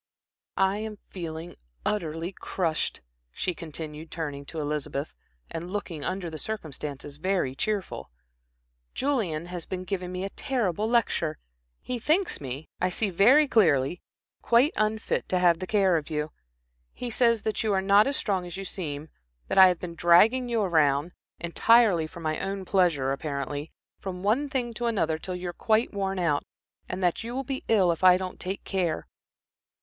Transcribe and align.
"I 0.57 0.77
am 0.79 0.97
feeling 1.11 1.57
utterly 1.85 2.31
crushed," 2.31 3.01
she 3.31 3.53
continued, 3.53 4.09
turning 4.09 4.45
to 4.45 4.59
Elizabeth, 4.59 5.13
and 5.51 5.69
looking 5.69 6.03
under 6.03 6.27
the 6.27 6.39
circumstances, 6.39 7.17
very 7.17 7.53
cheerful. 7.53 8.09
"Julian 8.95 9.45
has 9.45 9.67
been 9.67 9.83
giving 9.83 10.11
me 10.11 10.23
a 10.23 10.31
terrible 10.31 10.89
lecture. 10.89 11.37
He 11.83 11.99
thinks 11.99 12.41
me, 12.41 12.67
I 12.79 12.89
see 12.89 13.11
very 13.11 13.47
clearly, 13.47 14.01
quite 14.41 14.73
unfit 14.75 15.29
to 15.29 15.37
have 15.37 15.59
the 15.59 15.67
care 15.67 15.97
of 15.97 16.09
you. 16.09 16.31
He 16.93 17.11
says 17.11 17.43
that 17.43 17.61
you 17.61 17.71
are 17.71 17.79
not 17.79 18.07
as 18.07 18.17
strong 18.17 18.43
as 18.47 18.57
you 18.57 18.65
seem, 18.65 19.07
that 19.49 19.59
I 19.59 19.67
have 19.67 19.77
been 19.79 19.93
dragging 19.93 20.49
you 20.49 20.63
around 20.63 21.11
entirely 21.39 22.07
for 22.07 22.21
my 22.21 22.39
own 22.39 22.65
pleasure, 22.65 23.11
apparently 23.11 23.71
from 23.99 24.23
one 24.23 24.49
thing 24.49 24.73
to 24.73 24.87
another 24.87 25.19
till 25.19 25.35
you 25.35 25.49
are 25.49 25.53
quite 25.53 25.93
worn 25.93 26.17
out, 26.17 26.41
and 26.89 27.03
that 27.03 27.23
you 27.23 27.35
will 27.35 27.43
be 27.43 27.63
ill 27.67 27.91
if 27.91 28.03
I 28.03 28.17
don't 28.17 28.39
take 28.39 28.63
care. 28.63 29.05